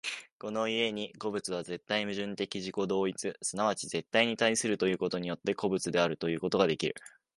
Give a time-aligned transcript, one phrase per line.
[0.39, 6.95] この故に個物は絶対矛盾的自己同一、即ち絶対に対することによって、個物であるということができる。